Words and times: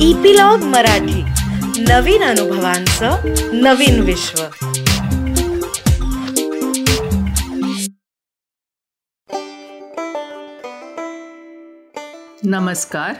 Epilogue 0.00 0.58
Marathi. 0.58 1.22
नवीन 1.82 2.22
अनुभवांचं 2.22 3.16
नवीन 3.52 4.00
विश्व. 4.00 4.42
नमस्कार. 12.44 13.14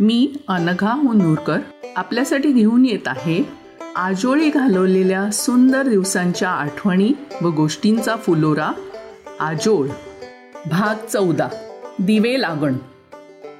मी 0.00 0.36
अनघा 0.48 0.94
मुनूरकर. 0.94 1.58
आपल्यासाठी 1.96 2.52
घेऊन 2.52 2.86
येत 2.86 3.08
आहे 3.08 3.48
आजोळी 3.96 4.50
घालवलेल्या 4.50 5.30
सुंदर 5.30 5.82
दिवसांच्या 5.82 6.50
आठवणी 6.50 7.12
व 7.42 7.48
गोष्टींचा 7.48 8.16
फुलोरा 8.16 8.70
आजोळ. 9.40 9.88
भाग 10.66 11.06
चौदा. 11.06 11.48
दिवे 11.98 12.40
लागण. 12.40 12.74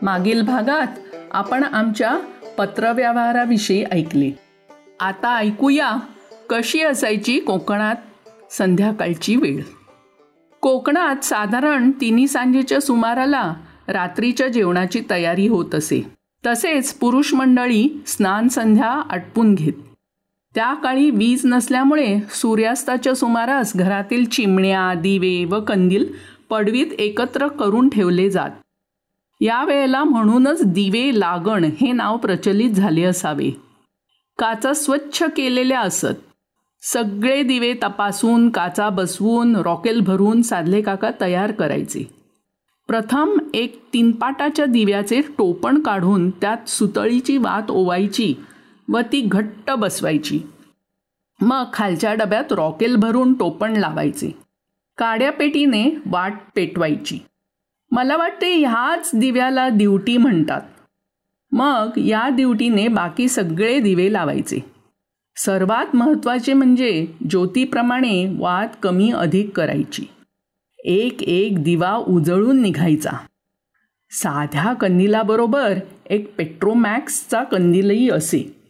मागील 0.03 0.43
भागात 0.43 0.87
आपण 1.33 1.65
आमच्या 1.65 2.19
पत्रव्यवहाराविषयी 2.59 3.85
ऐकले. 3.85 4.31
आता 5.01 5.37
ऐकूया 5.37 5.97
कशी 6.51 6.81
असायची 6.81 7.41
कोकणात 7.41 7.95
संध्याकाळची 8.51 9.37
वेळ. 9.37 9.63
कोकणात 10.61 11.25
साधारण 11.25 11.91
तिन्ही 11.91 12.27
सांजेच्या 12.27 12.81
सुमाराला 12.81 13.55
रात्रीच्या 13.89 14.49
जेवणाची 14.49 15.03
तयारी 15.11 15.47
होत 15.47 15.75
असे. 15.75 16.07
तसेच 16.47 16.95
पुरुष 16.95 17.35
मंडळी 17.35 18.03
स्नान 18.07 18.49
संध्या 18.49 19.03
आटपून 19.11 19.55
घेत. 19.55 19.73
त्या 20.55 20.75
काळी 20.75 21.11
वीज 21.11 21.41
नसल्यामुळे 21.45 22.19
सूर्यास्ताच्या 22.31 23.15
सुमारास 23.15 23.77
घरातील 23.77 24.25
चिमण्या 24.25 25.01
दिवे 25.01 25.45
व 25.45 25.61
कंदील 25.61 26.05
पडवीत 26.51 26.87
एकत्र 26.99 27.49
करून 27.49 27.89
ठेवले 27.89 28.31
जात. 28.31 28.51
यावेळेला 29.43 30.05
म्हणूनच 30.05 30.63
दिवे 30.63 31.21
लागण 31.21 31.65
हे 31.65 31.93
नाव 31.93 32.17
प्रचलित 32.17 32.71
झाले 32.71 33.03
असावे. 33.03 33.51
काचा 34.39 34.73
स्वच्छ 34.73 35.25
केलेल्या 35.37 35.81
असत. 35.81 36.07
सगळे 36.83 37.43
दिवे 37.43 37.75
तपासून 37.83 38.51
काचा 38.51 38.89
बसवून 38.89 39.57
रॉकेल 39.57 40.01
भरून 40.01 40.43
साधले 40.43 40.83
काका 40.83 41.11
तयार 41.21 41.53
करायचे. 41.53 42.05
प्रथम 42.89 43.39
एक 43.55 43.83
तीनपाटाच्या 43.93 44.65
दिव्याचे 44.65 45.21
टोपण 45.21 45.81
काढून 45.81 46.31
त्यात 46.31 46.69
सुतळीची 46.69 47.37
वात 47.37 47.71
ओवायची 47.71 48.35
व 48.89 49.01
ती 49.13 49.21
घट्ट 49.21 49.71
बसवायची. 49.71 50.41
मग 51.41 51.65
खालच्या 51.73 52.15
डब्यात 52.15 52.53
रॉकेल 52.53 52.97
भरून 52.97 53.33
टोपण 53.33 53.77
लावायचे. 53.77 54.31
काड्यापेटीने 54.99 55.97
वाट 56.07 56.35
पेटवायची. 56.55 57.19
मला 57.93 58.17
वाटते 58.17 58.55
ह्याच 58.55 59.11
दिव्याला 59.15 59.69
दिवटी 59.69 60.17
म्हणतात. 60.17 60.61
मग 61.53 61.91
या 61.97 62.29
दिवटीने 62.29 62.89
बाकी 62.89 63.29
सगळे 63.29 63.81
दिवे 63.81 64.13
लावायचे. 64.13 64.65
सर्वात 65.37 65.97
महत्त्वाचे 65.97 66.53
म्हणजे 66.53 67.07
ज्योतीप्रमाणे 67.31 68.37
वाद 68.39 68.69
कमी 68.83 69.11
अधिक 69.11 69.57
करायची. 69.57 70.05
एक 70.85 71.23
एक 71.23 71.63
दिवा 71.63 71.93
उजळून 71.97 72.63
निघायचा. 72.63 73.11
साध्या 74.11 74.73
कंदिलाबरोबर 74.73 75.79
एक 76.07 76.37
पेट्रोमॅक्सचा 76.37 77.43
कंदीलही 77.43 78.11
असे. 78.11 78.63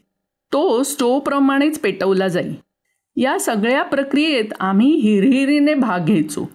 तो 0.52 0.82
स्टोप्रमाणेच 0.82 1.80
पेटवला 1.80 2.28
जाई. 2.28 2.54
या 3.16 3.38
सगळ्या 3.40 3.82
प्रक्रियेत 3.82 4.44
आम्ही 4.60 4.90
हिरहिरीने 4.90 5.74
भाग 5.74 6.00
घ्यायचो. 6.00 6.50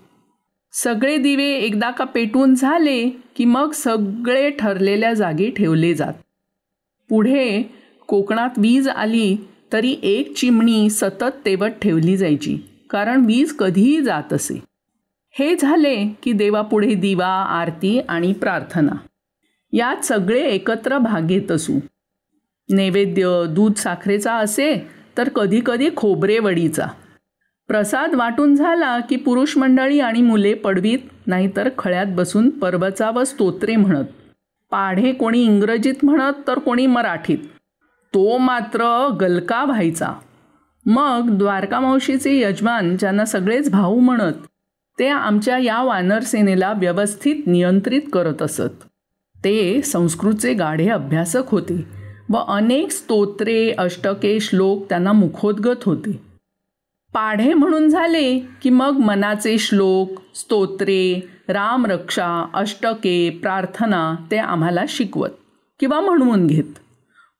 सगळे 0.72 1.18
दिवे 1.18 1.50
एकदा 1.52 1.92
का 1.92 2.04
पेटून 2.04 2.56
झाले 2.56 3.10
की 3.10 3.46
मग 3.46 3.72
सगळे 3.72 4.50
ठरलेल्या 4.50 5.14
जागी 5.14 5.50
ठेवले 5.50 5.94
जात. 5.94 6.14
पुढे 7.10 7.64
कोकणात 8.08 8.50
वीज 8.58 8.88
आली 8.88 9.38
तरी 9.74 9.96
एक 10.04 10.36
चिमणी 10.36 10.90
सतत 10.90 11.46
तेवत 11.46 11.80
ठेवली 11.82 12.18
जायची 12.18 12.58
कारण 12.90 13.26
वीज 13.26 13.54
कधीही 13.54 14.02
जात 14.02 14.34
असे. 14.34 14.62
हे 15.32 15.56
झाले 15.56 15.96
की 16.24 16.32
देवापुढे 16.32 16.94
दिवा 16.94 17.34
आरती 17.50 18.00
आणि 18.00 18.34
प्रार्थना. 18.34 18.92
यात 19.74 20.06
सगळे 20.06 20.42
एकत्र 20.42 20.98
भाग 20.98 21.28
घेत 21.28 21.52
असू. 21.52 21.80
नैवेद्य 22.70 23.46
दूध 23.50 23.74
साखरेचा 23.74 24.34
असे 24.34 24.88
तर 25.18 25.30
कधीकधी 25.30 25.90
खोबरेवडीचा 25.96 26.88
प्रसाद 27.68 28.16
वाटून 28.16 28.56
झाला 28.56 29.00
की 29.00 29.16
पुरुष 29.16 29.58
मंडळी 29.58 30.00
आणि 30.00 30.22
मुले 30.22 30.54
पडवीत 30.54 31.00
नाहीतर 31.28 31.70
खळ्यात 31.78 32.06
बसून 32.10 32.50
परबचा 32.50 33.10
व 33.10 33.24
स्तोत्रे 33.24 33.76
म्हणत. 33.76 34.06
पाढे 34.72 35.12
कोणी 35.12 35.44
इंग्रजीत 35.44 35.94
म्हणत 36.04 36.34
तर 36.48 36.60
कोणी 36.60 36.88
मराठीत. 36.88 37.38
तो 38.14 38.38
मात्र 38.38 39.08
गलका 39.22 39.66
व्हायचा. 39.66 40.14
मग 40.86 41.38
द्वारका 41.38 41.80
मावशीचे 41.80 42.40
यजमान 42.40 42.98
ज्यांना 42.98 43.26
सगळेच 43.26 43.70
भाऊ 43.72 44.00
म्हणत 44.00 44.34
ते 45.00 45.08
आमच्या 45.08 45.58
या 45.58 45.82
वानरसेनेला 45.82 46.74
व्यवस्थित 46.78 47.36
नियंत्रित 47.48 48.02
करत 48.14 48.42
असत. 48.42 48.84
ते 49.44 49.82
संस्कृतचे 49.82 50.54
गाढे 50.54 50.90
अभ्यासक 50.90 51.50
होते 51.50 51.88
व 52.30 52.38
अनेक 52.38 52.92
स्तोत्रे 52.92 53.72
अष्टके 53.78 54.40
श्लोक 54.40 54.90
त्यांना 54.90 55.12
मुखोद्गत 55.12 55.84
होते. 55.84 56.27
पाढे 57.14 57.54
म्हणून 57.54 57.88
झाले 57.90 58.40
की 58.62 58.70
मग 58.70 58.98
मनाचे 58.98 59.58
श्लोक 59.58 60.10
स्तोत्रे 60.36 61.20
रामरक्षा 61.50 62.28
अष्टके 62.54 63.30
प्रार्थना 63.30 64.16
ते 64.32 64.38
आम्हाला 64.38 64.84
शिकवत 64.90 65.30
किंवा 65.80 66.00
म्हणवून 66.00 66.48
घेत. 66.48 66.80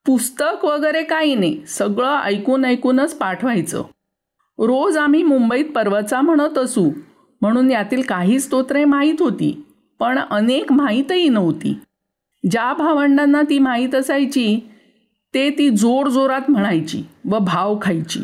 पुस्तक 0.06 0.64
वगैरे 0.64 1.02
काही 1.02 1.34
नाही 1.34 1.60
सगळं 1.68 2.18
ऐकून 2.18 2.64
ऐकूनच 2.64 3.14
पाठवायचं. 3.14 3.82
रोज 4.58 4.96
आम्ही 4.96 5.22
मुंबईत 5.22 5.64
पर्वचा 5.64 6.20
म्हणत 6.20 6.58
असू 6.58 6.90
म्हणून 7.40 7.70
यातील 7.70 8.02
काही 8.02 8.40
स्तोत्रे 8.40 8.84
माहीत 8.84 9.20
होती 9.20 9.66
पण 10.00 10.18
अनेक 10.30 10.72
माहीतही 10.72 11.28
नव्हती. 11.28 11.76
ज्या 12.50 12.72
भावंडांना 12.72 13.42
ती 13.42 13.58
माहीत 13.58 13.94
असायची 13.94 14.58
ते 15.34 15.50
ती 15.50 15.68
जोरजोरात 15.70 16.50
म्हणायची 16.50 17.02
व 17.24 17.38
भाव 17.38 17.78
खायची. 17.82 18.20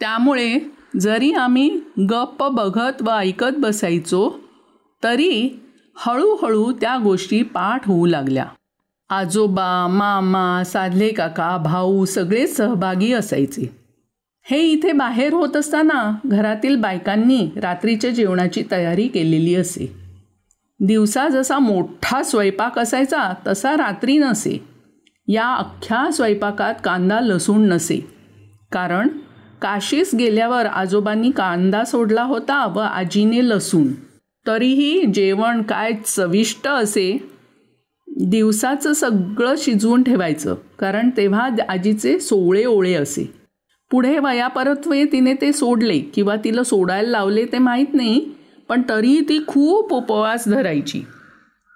त्यामुळे 0.00 0.58
जरी 1.00 1.32
आम्ही 1.32 1.80
गप्प 2.10 2.44
बघत 2.44 3.02
व 3.02 3.10
ऐकत 3.10 3.58
बसायचो 3.58 4.40
तरी 5.04 5.60
हळूहळू 5.96 6.72
त्या 6.72 6.98
गोष्टी 6.98 7.42
पाठ 7.42 7.88
होऊ 7.88 8.06
लागल्या. 8.06 8.44
आजोबा 9.10 9.86
मामा 9.86 10.64
साधले 10.64 11.08
काका 11.08 11.56
भाऊ 11.56 12.04
सगळे 12.04 12.46
सहभागी 12.46 13.12
असायचे. 13.12 13.76
हे 14.42 14.60
इथे 14.60 14.92
बाहेर 14.92 15.32
होत 15.32 15.56
असताना 15.56 16.16
घरातील 16.26 16.76
बायकांनी 16.76 17.50
रात्रीच्या 17.56 18.10
जेवणाची 18.10 18.62
तयारी 18.70 19.08
केलेली 19.08 19.54
असे. 19.54 19.92
दिवसा 20.80 21.28
जसा 21.28 21.58
मोठा 21.58 22.22
स्वयंपाक 22.22 22.78
असायचा 22.78 23.34
तसा 23.46 23.76
रात्री 23.76 24.18
नसे. 24.18 24.64
या 25.28 25.46
अख्ख्या 25.46 26.12
स्वयंपाकात 26.12 26.74
कांदा 26.84 27.20
लसूण 27.20 27.60
नसे. 27.60 28.10
कारण 28.72 29.08
काशीस 29.62 30.10
गेल्यावर 30.18 30.66
आजोबांनी 30.66 31.30
कांदा 31.30 31.84
सोडला 31.84 32.22
होता 32.22 32.66
व 32.66 32.78
आजीने 32.78 33.48
लसूण. 33.48 33.88
तरीही 34.46 35.04
जेवण 35.06 35.62
काय 35.62 35.92
चविष्ट 36.06 36.68
असे? 36.68 37.10
दिवसाचं 38.08 38.92
सगळं 38.92 39.54
शिजवून 39.58 40.02
ठेवायचं 40.02 40.54
कारण 40.78 41.10
तेव्हा 41.16 41.48
आजीचे 41.68 42.18
सोळे 42.20 42.64
ओळे 42.64 42.94
असे. 42.94 43.32
पुढे 43.90 44.18
वयापरत्वे 44.18 45.04
तिने 45.04 45.34
ते 45.34 45.52
सोडले 45.52 45.98
किंवा 45.98 46.36
तिला 46.44 46.62
सोडायला 46.62 47.08
लावले 47.08 47.44
ते 47.44 47.58
माहीत 47.58 47.94
नाही 47.94 48.20
पण 48.68 48.82
तरीही 48.88 49.20
ती 49.20 49.38
खूप 49.46 49.92
उपवास 49.92 50.48
धरायची. 50.48 51.02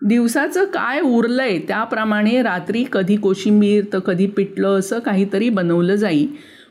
दिवसाचं 0.03 0.65
काय 0.65 1.01
उरलंय 1.01 1.59
त्याप्रमाणे 1.59 2.43
रात्री 2.43 2.85
कधी 2.93 3.17
कोशिंबीर 3.17 3.85
तर 3.93 3.99
कधी 3.99 4.27
पिठलं 4.27 4.79
असं 4.79 4.99
काहीतरी 4.99 5.49
बनवलं 5.49 5.95
जाई. 5.95 6.27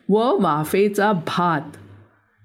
व 0.09 0.43
वाफेचा 0.43 1.11
भात. 1.11 1.61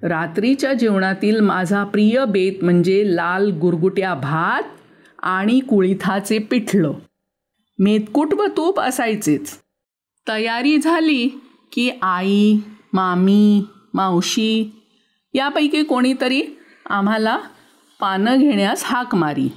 रात्रीच्या 0.04 0.72
जेवणातील 0.72 1.40
माझा 1.40 1.84
प्रिय 1.84 2.24
बेत 2.24 2.64
म्हणजे 2.64 3.16
लाल 3.16 3.50
गुरगुट्या 3.50 4.14
भात 4.14 4.62
आणि 5.22 5.60
कुळिथाचे 5.60 6.38
पिठलं. 6.38 6.92
मेतकूट 7.78 8.34
व 8.34 8.46
तूप 8.56 8.80
असायचेच. 8.80 9.58
तयारी 10.28 10.78
झाली 10.78 11.40
की 11.72 11.90
आई 12.02 12.56
मामी 12.92 13.64
मावशी 13.94 14.82
यापैकी 15.34 15.82
कोणीतरी 15.82 16.42
आम्हाला 16.90 17.38
पानं 18.00 18.36
घेण्यास 18.38 18.82
हाक 18.84 19.14
मारी. 19.14 19.48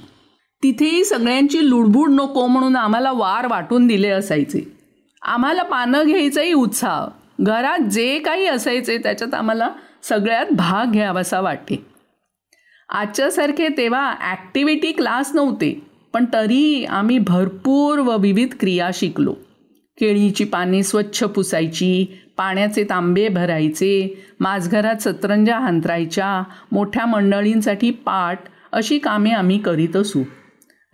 तिथेही 0.62 1.04
सगळ्यांची 1.04 1.70
लुडबुड 1.70 2.10
नको 2.10 2.46
म्हणून 2.46 2.76
आम्हाला 2.76 3.12
वार 3.12 3.46
वाटून 3.46 3.86
दिले 3.86 4.08
असायचे. 4.08 4.78
आम्हाला 5.22 5.62
पानं 5.62 6.02
घ्यायचाही 6.06 6.52
उत्साह. 6.52 7.06
घरात 7.40 7.78
जे 7.78 8.18
काही 8.18 8.46
असायचे 8.46 8.98
त्याच्यात 8.98 9.34
आम्हाला 9.34 9.68
सगळ्यात 10.02 10.46
भाग 10.50 10.92
घ्यावासा 10.92 11.40
वाटे 11.40 11.84
आजच्यासारखे 12.88 13.68
तेव्हा 13.68 14.14
ॲक्टिव्हिटी 14.20 14.92
क्लास 14.92 15.30
नव्हते 15.34 15.82
पण 16.12 16.24
तरी 16.32 16.84
आम्ही 16.84 17.18
भरपूर 17.18 17.98
व 17.98 18.16
विविध 18.18 18.54
क्रिया 18.60 18.90
शिकलो. 18.94 19.32
केळीची 19.98 20.44
पाने 20.44 20.82
स्वच्छ 20.82 21.22
पुसायची 21.24 22.04
पाण्याचे 22.36 22.84
तांबे 22.84 23.28
भरायचे 23.28 24.24
माझघरात 24.40 25.02
सतरंजा 25.02 25.58
हांतरायच्या 25.58 26.42
मोठ्या 26.72 27.06
मंडळींसाठी 27.06 27.90
पाट 27.90 28.38
अशी 28.72 28.98
कामे 28.98 29.30
आम्ही 29.30 29.58
करीत 29.58 29.96
असू. 29.96 30.22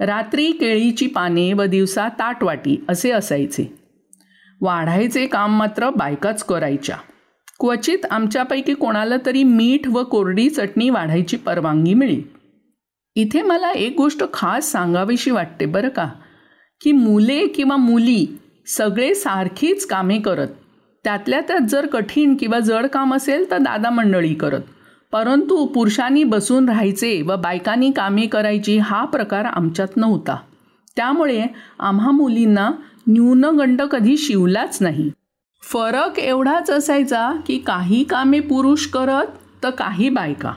रात्री 0.00 0.50
केळीची 0.50 1.06
पाने 1.06 1.52
व 1.52 1.64
दिवसा 1.64 2.08
ताटवाटी 2.08 2.84
असे 2.88 3.10
असायचे. 3.10 3.77
वाढायचे 4.60 5.26
काम 5.26 5.58
मात्र 5.58 5.90
बायकाच 5.90 6.42
करायच्या. 6.44 6.96
क्वचित 7.60 7.98
आमच्यापैकी 8.10 8.74
कोणाला 8.74 9.16
तरी 9.26 9.42
मीठ 9.42 9.88
व 9.88 10.02
कोरडी 10.04 10.48
चटणी 10.48 10.90
वाढायची 10.90 11.36
परवानगी 11.36 11.94
मिळी 11.94 12.22
इथे 13.16 13.42
मला 13.42 13.70
एक 13.70 13.94
गोष्ट 13.96 14.22
खास 14.32 14.70
सांगावीशी 14.72 15.30
वाटते 15.30 15.66
बरं 15.66 15.88
का 15.88 16.08
की 16.80 16.92
मुले 16.92 17.46
किंवा 17.46 17.76
मुली 17.76 18.26
सगळे 18.66 19.14
सारखीच 19.14 19.86
कामे 19.86 20.18
करत 20.18 20.48
त्यातल्या 21.04 21.40
त्यात 21.40 21.60
जर 21.60 21.86
कठीण 21.86 22.34
किंवा 22.34 22.58
जड 22.58 22.86
काम 22.86 23.14
असेल 23.14 23.50
तर 23.50 23.58
दादा 23.58 23.90
मंडळी 23.90 24.34
करत 24.34 24.60
परंतु 25.12 25.64
पुरुषांनी 25.66 26.24
बसून 26.24 26.68
राहायचे 26.68 27.22
व 27.22 27.36
बायकांनी 27.36 27.90
कामे 27.90 28.26
करायची 28.26 28.78
हा 28.78 29.04
प्रकार 29.04 29.44
आमच्यात 29.44 29.96
नव्हता. 29.96 30.36
त्यामुळे 30.96 31.46
आम्हा 31.78 32.10
मुलींना 32.10 32.70
न्यूनगंड 33.08 33.82
कधी 33.82 34.16
शिवलाच 34.16 34.78
नाही. 34.80 35.10
फरक 35.62 36.18
एवढाच 36.18 36.70
असायचा 36.70 37.32
की 37.46 37.58
काही 37.58 38.04
कामे 38.04 38.40
पुरुष 38.40 38.86
करत 38.86 39.26
तर 39.62 39.70
काही 39.70 40.08
बायका. 40.08 40.52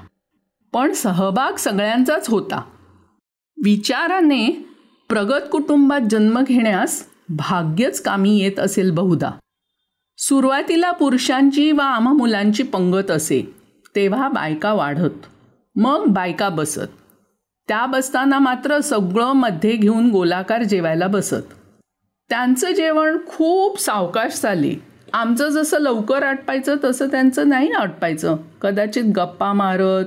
पण 0.73 0.93
सहभाग 0.93 1.53
सगळ्यांचाच 1.55 2.29
होता. 2.29 2.61
विचाराने 3.63 4.65
प्रगत 5.09 5.41
कुटुंबात 5.51 6.01
जन्म 6.09 6.41
घेण्यास 6.41 7.05
भाग्यच 7.29 8.01
कामी 8.01 8.37
येत 8.37 8.59
असेल 8.59 8.91
बहुधा. 8.91 9.31
सुरुवातीला 10.17 10.91
पुरुषांची 10.91 11.71
वा 11.71 11.85
आम्हा 11.85 12.13
मुलांची 12.13 12.63
पंगत 12.63 13.11
असे 13.11 13.55
तेव्हा 13.95 14.29
बायका 14.29 14.73
वाढत 14.73 15.25
मग 15.75 16.03
बायका 16.07 16.49
बसत. 16.49 16.89
त्या 17.67 17.85
बसताना 17.85 18.39
मात्र 18.39 18.79
सगळं 18.79 19.33
मध्ये 19.33 19.75
घेऊन 19.75 20.09
गोलाकार 20.11 20.63
जेवायला 20.63 21.07
बसत. 21.07 21.60
त्यांचं 22.31 22.71
जेवण 22.71 23.17
खूप 23.27 23.79
सावकाश 23.79 24.31
चाले 24.33 24.73
आमचं 25.13 25.49
जसं 25.49 25.79
लवकर 25.79 26.23
आटपायचं 26.23 26.75
तसं 26.83 27.07
त्यांचं 27.07 27.49
नाही 27.49 27.71
आटपायचं. 27.71 28.37
कदाचित 28.61 29.03
गप्पा 29.03 29.53
मारत 29.53 30.05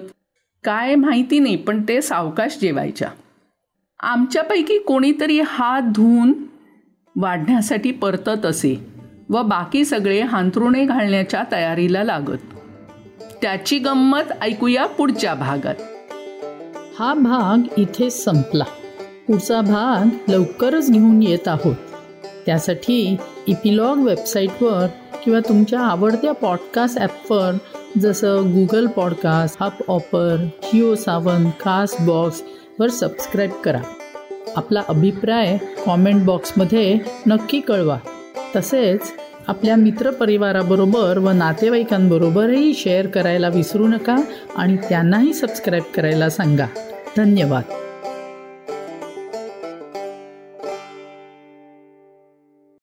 काय 0.65 0.95
माहिती 0.95 1.39
नाही 1.39 1.57
पण 1.57 1.83
ते 1.89 2.03
सावकाश 2.03 2.59
जेवायच्या. 2.61 3.09
आमच्यापैकी 4.01 4.79
कोणीतरी 4.79 5.41
हात 5.41 5.83
धुवून 5.83 6.33
वाढण्यासाठी 7.17 7.91
परतत 7.91 8.47
असे 8.47 8.87
व 9.29 9.43
बाकी 9.43 9.85
सगळे 9.85 10.21
हांतरुणे 10.21 10.85
घालण्याच्या 10.85 11.45
तयारीला 11.53 12.05
लागत. 12.05 12.39
त्याची 13.43 13.79
गंमत 13.79 14.33
ऐकूया 14.43 14.87
पुढच्या 14.87 15.35
भागात. 15.35 15.75
हा 16.99 17.15
भाग 17.15 17.81
इथे 17.81 18.11
संपला. 18.11 18.65
पुढचा 19.27 19.61
भाग 19.61 20.31
लवकरच 20.31 20.91
घेऊन 20.91 21.23
येत 21.23 21.49
आहोत. 21.49 21.75
त्यासाठी 22.47 23.17
इपिलॉग 23.47 23.99
वेबसाईटवर 23.99 24.87
किंवा 25.25 25.41
तुमच्या 25.49 25.81
आवडत्या 25.81 26.33
पॉडकास्ट 26.33 26.99
ॲपवर 26.99 27.53
जसं 28.01 28.43
Google 28.53 28.87
podcast 28.87 29.63
Hubhopper 29.91 30.37
Jio 30.63 30.95
Saavn 30.95 31.51
caste 31.51 32.03
बॉक्सवर 32.03 32.89
सबस्क्राईब 32.89 33.51
करा. 33.51 33.81
आपला 34.57 34.83
अभिप्राय 34.89 35.59
कॉमेंट 35.87 36.25
बॉक्समध्ये 36.25 36.99
नक्की 37.27 37.61
कळवा. 37.61 37.99
तसेच 38.57 39.01
आपल्या 39.47 39.77
मित्रपरिवाराबरोबर 39.77 41.19
व 41.19 41.31
नातेवाईकांबरोबरही 41.31 42.75
शेअर 42.75 43.07
करायला 43.07 43.49
विसरू 43.49 43.87
नका 43.89 44.17
आणि 44.57 44.77
त्यांनाही 44.77 45.35
सबस्क्राईब 45.35 45.83
करायला 45.95 46.31
सांगा. 46.31 46.67
धन्यवाद. 47.17 47.63